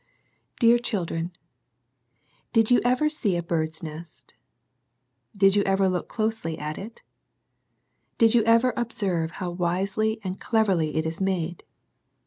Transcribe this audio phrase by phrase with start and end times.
[0.59, 1.31] DEAR Children,—
[2.53, 4.33] Did you ever see a bird's nest?
[5.37, 7.03] Did you ever look closely at it?
[8.17, 11.61] Did you ever observe how wisely and cleverly it is made?